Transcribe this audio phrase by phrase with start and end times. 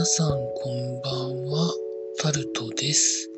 [0.00, 0.34] 皆さんこ
[0.70, 1.74] んばんは、
[2.22, 3.28] タルトです。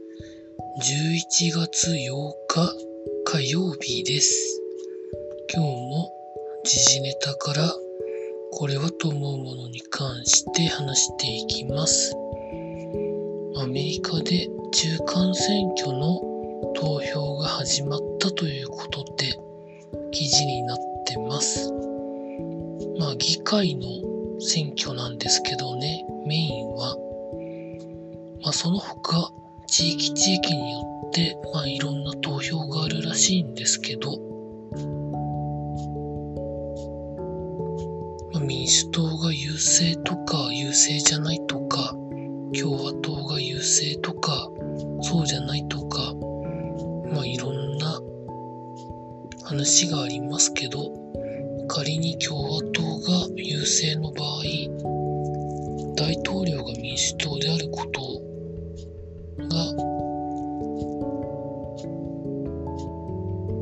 [0.80, 1.96] 11月8
[2.46, 2.72] 日
[3.24, 4.62] 火曜日です。
[5.52, 6.12] 今日も
[6.62, 7.68] 時事ネタから
[8.52, 12.14] これはと思うものに関して話していきます。
[13.56, 16.20] アメリカで中間選挙の
[16.76, 19.36] 投票が始まったということで
[20.12, 21.72] 記事になってます。
[23.00, 24.11] まあ議会の
[24.42, 26.96] 選挙なんですけどね、メインは。
[28.42, 29.30] まあその他、
[29.66, 34.18] 地域地域によって、まあいろんな投票があるらしいんですけど、
[38.32, 41.94] まあ、民主党が優勢とか優勢じゃないとか、
[42.60, 44.50] 共和党が優勢とか、
[45.02, 46.14] そうじゃないとか、
[47.12, 48.00] まあいろんな
[49.44, 50.92] 話がありますけど、
[51.74, 54.42] 仮に共和党が優勢の場合、
[55.96, 58.02] 大統領が民主党であること
[59.48, 59.70] が、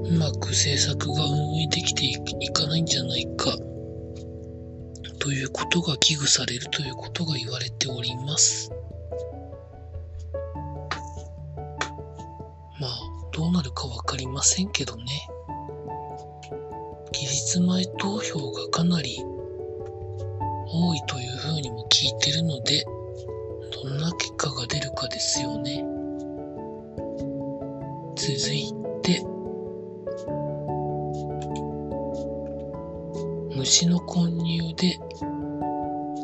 [0.08, 3.56] うまく政策が運営できていかないんじゃないか、
[5.20, 8.72] ということが危惧されるということが言われております。
[12.80, 13.00] まあ、
[13.32, 15.29] どうなるかわかりませんけどね。
[17.12, 19.18] 期日前投票がかなり
[20.72, 22.84] 多いというふうにも聞いてるので、
[23.82, 25.84] どんな結果が出るかですよね。
[28.16, 28.72] 続い
[29.02, 29.24] て、
[33.56, 34.98] 虫の混入で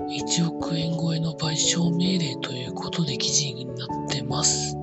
[0.09, 4.77] 1億円超えの賠償命令ということで記事になってます。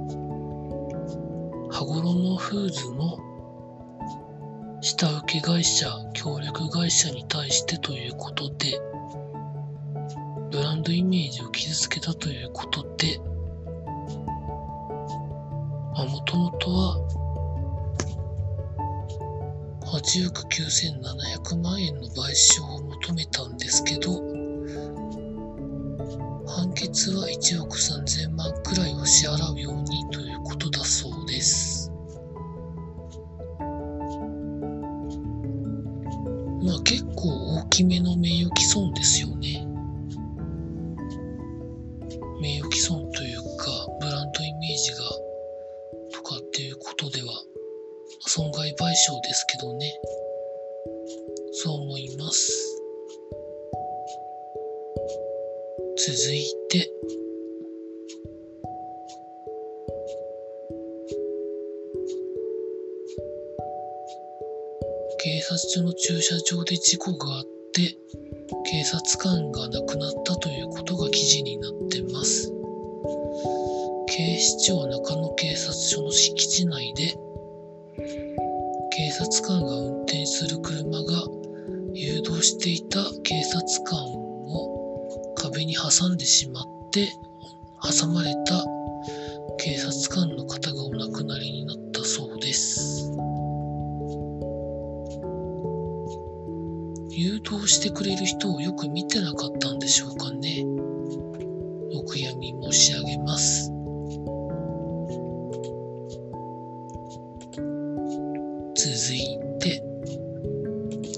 [1.72, 3.18] 羽衣フーズの
[4.84, 8.78] 下請け会社、協力会社に対してということで、
[10.52, 13.18] ブランドイメージを傷つけたということで、
[15.96, 16.98] まあ、もともとは、
[19.86, 24.20] 8億9700万円の賠償を求めたんですけど、
[26.46, 30.33] 判決は1億3000万くらいを支払うようにという
[36.64, 39.68] まあ結構大きめの名誉毀損ですよね。
[42.42, 44.98] 名誉毀損というか、ブランドイメージが、
[46.14, 47.28] とかっていうことでは、
[48.22, 49.94] 損害賠償ですけどね。
[51.54, 52.82] そう思います。
[55.98, 56.90] 続いて、
[65.54, 67.44] 察署の駐車場で事故があっ
[67.74, 67.96] て、
[68.66, 72.52] 警察官が亡くなったということが記事になってます。
[74.08, 77.16] 警視庁中野警察署の敷地内で、
[78.96, 81.28] 警察官が運転する車が
[81.94, 87.14] 誘導していた警察官を壁に挟んでしまって、
[87.84, 88.66] 挟まれた
[89.60, 90.43] 警察官の
[97.64, 100.66] 誘導してくれる人をよく見てなかったんでしょうかね。
[101.94, 103.72] お悔やみ申し上げます。
[108.76, 109.82] 続いて、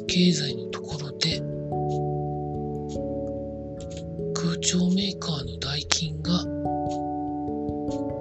[0.07, 1.41] 経済のところで、
[4.35, 6.43] 空調メーカーのダイキンが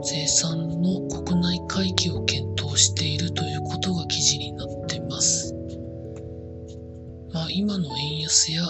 [0.02, 3.13] 生産の国内回帰を検討している
[7.94, 8.64] の円安や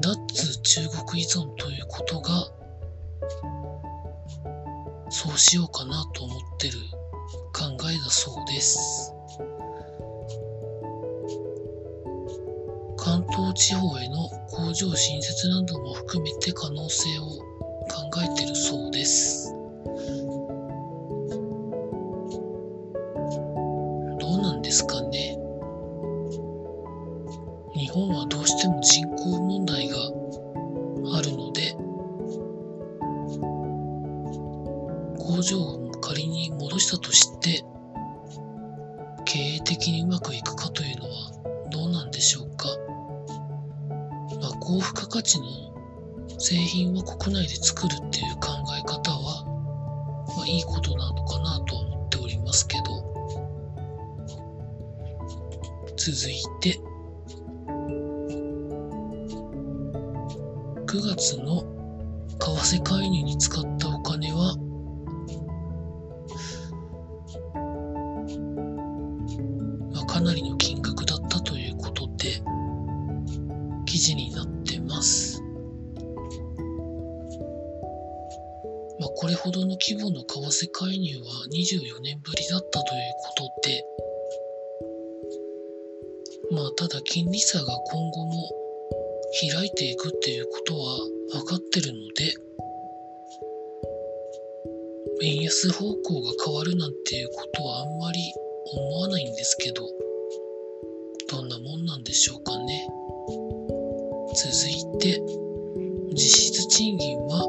[0.00, 2.30] 脱中国依存ということが
[5.10, 6.78] そうしようかなと思ってる
[7.52, 9.12] 考えだそうです。
[12.96, 19.52] 関東地方への工場新設なども含めて可能性を考えてるそうです。
[24.20, 25.43] どうなんですかね。
[27.94, 29.96] 日本はどうしても人口問題が
[31.16, 31.76] あるので、
[35.16, 37.62] 工場を仮に戻したとして、
[39.24, 42.66] 経営的にうまくいくかというのはどうなんでしょうか。
[44.40, 45.46] まあ、高付加価値の
[46.40, 49.44] 製品を国内で作るっていう考え方は、
[50.36, 52.84] まあ、いいことなのかなと思っておりますけど、
[55.96, 56.80] 続いて、
[60.94, 61.62] 9月の
[62.38, 64.54] 為替介入に使ったお金は
[69.92, 72.40] まあ、かなりの金額だったということで
[73.86, 75.42] 記事になってます。
[79.00, 83.84] まあ、これほどの規模の為替介入は24年ぶりだったということで、
[86.52, 88.63] まあ、ただ金利差が今後も
[89.40, 90.96] 開いていくっていうことは
[91.32, 92.34] 分かってるので、
[95.22, 98.18] 円安方向が変わるなんていうことはあんまり
[98.66, 99.82] 思わないんですけど、
[101.30, 102.88] どんなもんなんでしょうかね。
[104.36, 105.20] 続いて、
[106.14, 107.44] 実質賃金は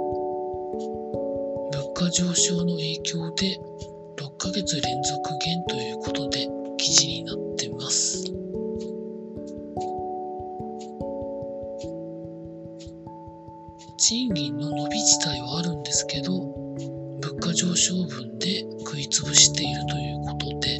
[1.71, 3.59] 物価上昇の影響で
[4.17, 5.74] 6ヶ月連続減と
[15.05, 16.39] 自体はあるんですけど、
[17.21, 20.79] 物価上昇分で食いつぶしているということで、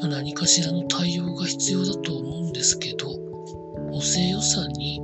[0.00, 3.10] まあ何かしらの対応が必要だと思うんですけど、
[3.92, 5.00] 補正予算に、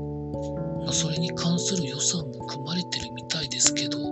[0.85, 4.11] まあ、それに関する予算も組まれてるみたいですけど、ど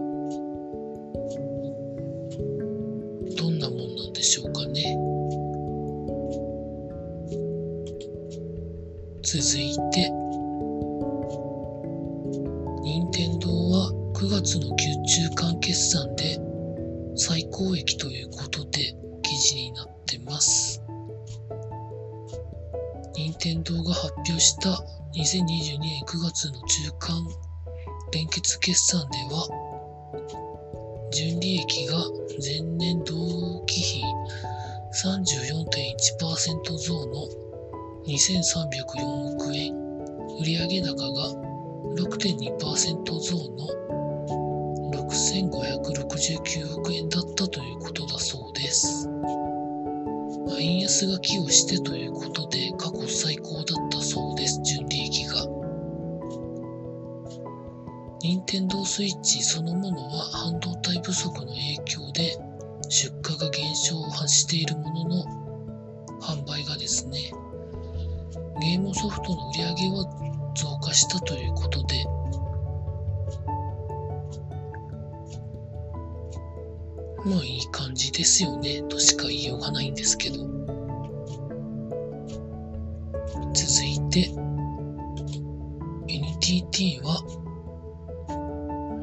[3.50, 4.96] んなもんなんでしょうかね。
[9.24, 10.12] 続いて、
[14.44, 16.38] 月の中間決算で
[17.16, 20.82] 最高益ということで記事になってます。
[23.16, 24.68] 任天堂が発表した
[25.16, 27.26] 2022年9月の中間
[28.12, 29.48] 連結決算では
[31.10, 31.96] 純利益が
[32.44, 34.02] 前年同期比
[35.02, 37.28] 34.1%増の
[38.06, 39.74] 2304億円
[40.38, 41.30] 売上高が
[41.96, 43.83] 6.2%増の
[45.14, 49.08] 6569億円だったということだそうです。
[50.44, 55.46] ま円安が寄与してということで過去最高だったそうです、純利益が。
[58.22, 62.36] 任天堂スイッチそのものは半導体不足の影響で
[62.88, 65.24] 出荷が減少を発しているものの
[66.22, 67.30] 販売がですね、
[68.60, 72.04] ゲームソフトの売り上げは増加したということで、
[77.24, 80.36] まあいい感じですよね、としか言いようがないんですけど。
[83.54, 84.30] 続いて、
[86.08, 87.22] NTT は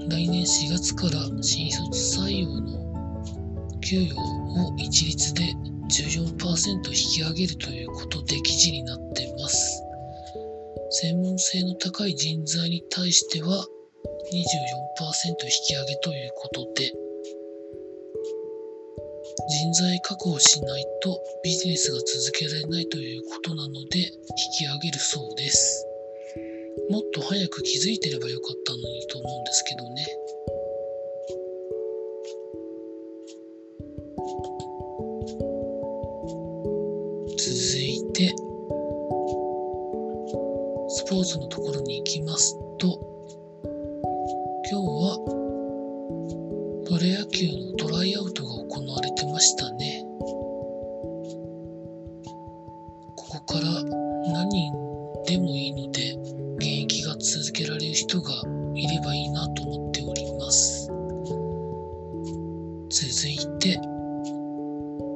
[0.07, 5.55] 来年4月から新卒採用の給与を一律で
[5.89, 9.81] 14%引き上げるということで記事になってます。
[10.91, 13.65] 専門性の高い人材に対しては
[14.31, 16.91] 24%引き上げということで、
[19.49, 24.13] 人材確保しないとビジネスが続けられないということなので引
[24.57, 25.85] き上げるそうです。
[26.89, 30.05] もっと早く気づいてればよかったのにと思うんですけどね。
[37.37, 37.49] 続
[37.79, 38.29] いて、
[40.89, 42.99] スポーツのところに行きますと、
[44.69, 45.17] 今日は
[46.85, 48.50] プロ野球のトライアウトが
[48.81, 50.03] 行われてましたね。
[53.15, 53.83] ここから
[54.33, 54.73] 何人
[55.27, 56.17] でもいいので、
[56.57, 58.31] 現役が続けられる人が
[58.75, 60.87] いればいいなと思っております。
[62.89, 63.79] 続いて、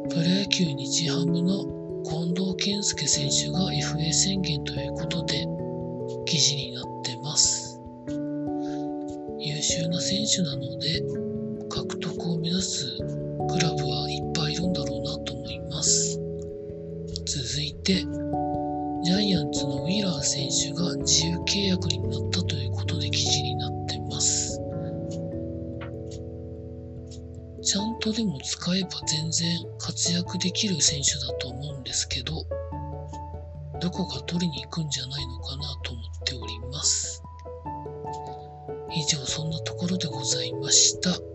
[0.09, 1.65] プロ野球日ハムの
[2.03, 5.47] 近藤健介選手が FA 宣言ということで
[6.25, 7.81] 記事になってます。
[9.39, 11.01] 優秀な選手なので
[11.69, 12.14] 獲得
[12.55, 12.97] を目指す
[13.49, 16.19] クラブはいっぱいいるんだろうなと思います。
[17.25, 24.61] 続いて、ジャイアンツのウィラー選手が自由契約になったということで記事になってます。
[27.61, 32.45] ちゃんとでも使えば全然活躍できる選手だと思うんですけど、
[33.81, 37.21] どこか取りに行くんじゃないのかなと思っております。
[38.91, 41.34] 以上そんなところでございました。